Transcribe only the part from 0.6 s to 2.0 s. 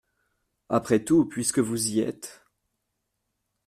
Après tout, puisque vous y